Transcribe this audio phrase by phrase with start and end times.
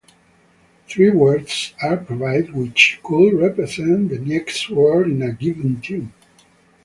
[0.87, 6.11] Three words are provided which could represent the next word in a given tune.